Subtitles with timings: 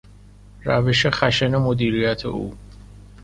[0.63, 2.57] روش خشن مدیریت او